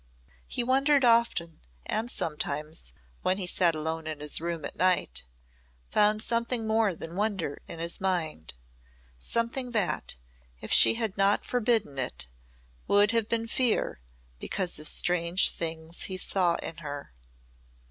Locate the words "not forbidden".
11.19-11.99